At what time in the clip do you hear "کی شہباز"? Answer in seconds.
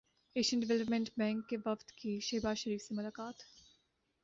1.91-2.57